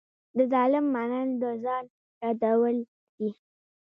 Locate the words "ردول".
2.27-2.77